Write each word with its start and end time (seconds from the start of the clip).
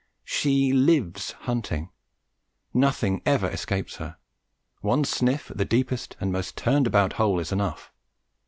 She 0.25 0.73
lives 0.73 1.33
hunting. 1.41 1.91
Nothing 2.73 3.21
ever 3.23 3.47
escapes 3.47 3.97
her; 3.97 4.17
one 4.79 5.03
sniff 5.05 5.51
at 5.51 5.57
the 5.59 5.63
deepest 5.63 6.15
and 6.19 6.31
most 6.31 6.57
turn 6.57 6.87
about 6.87 7.13
hole 7.21 7.39
is 7.39 7.51
enough. 7.51 7.91